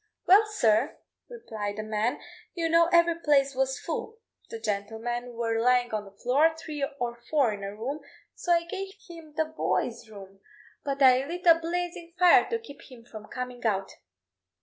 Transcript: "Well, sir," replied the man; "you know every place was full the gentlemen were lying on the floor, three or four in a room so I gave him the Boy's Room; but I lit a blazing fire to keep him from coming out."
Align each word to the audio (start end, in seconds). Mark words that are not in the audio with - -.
"Well, 0.25 0.47
sir," 0.47 0.97
replied 1.29 1.75
the 1.75 1.83
man; 1.83 2.19
"you 2.55 2.69
know 2.69 2.89
every 2.91 3.13
place 3.19 3.53
was 3.53 3.77
full 3.79 4.17
the 4.49 4.59
gentlemen 4.59 5.33
were 5.35 5.61
lying 5.61 5.93
on 5.93 6.05
the 6.05 6.11
floor, 6.11 6.55
three 6.57 6.83
or 6.99 7.21
four 7.29 7.53
in 7.53 7.63
a 7.63 7.75
room 7.75 7.99
so 8.33 8.51
I 8.51 8.63
gave 8.63 8.93
him 9.07 9.35
the 9.35 9.45
Boy's 9.45 10.09
Room; 10.09 10.39
but 10.83 11.03
I 11.03 11.23
lit 11.27 11.45
a 11.45 11.53
blazing 11.59 12.15
fire 12.17 12.49
to 12.49 12.57
keep 12.57 12.81
him 12.91 13.05
from 13.05 13.27
coming 13.27 13.63
out." 13.63 13.91